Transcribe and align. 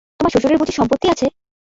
তোমার 0.17 0.31
শ্বশুরের 0.33 0.59
বুঝি 0.61 0.73
সম্পত্তি 0.75 1.07
আছে? 1.09 1.25